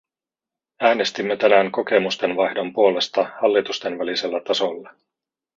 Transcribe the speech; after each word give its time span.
Äänestimme 0.81 1.37
tänään 1.37 1.71
kokemusten 1.71 2.35
vaihdon 2.35 2.73
puolesta 2.73 3.29
hallitusten 3.41 3.99
välisellä 3.99 4.39
tasolla. 4.39 4.93